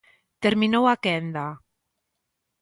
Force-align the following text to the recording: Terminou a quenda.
Terminou 0.43 0.83
a 0.87 0.95
quenda. 1.03 1.45